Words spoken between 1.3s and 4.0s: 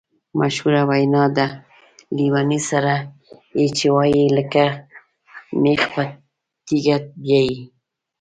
ده: لېوني سره یې چې